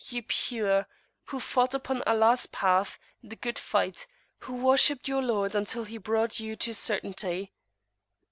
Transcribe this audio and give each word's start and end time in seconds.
ye 0.09 0.19
Pure! 0.23 0.87
who 1.25 1.39
fought 1.39 1.75
upon 1.75 2.01
Allah's 2.07 2.47
Path 2.47 2.97
the 3.21 3.35
good 3.35 3.59
Fight, 3.59 4.07
who 4.39 4.55
worshipped 4.55 5.07
your 5.07 5.21
Lord 5.21 5.53
until 5.53 5.83
He 5.83 5.99
brought 5.99 6.39
you 6.39 6.55
to 6.55 6.73
Certainty. 6.73 7.53